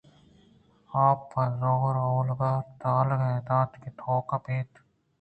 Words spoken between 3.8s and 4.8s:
کہ توک ءَ بئیت